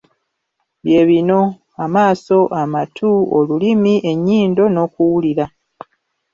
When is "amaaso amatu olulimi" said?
1.83-3.93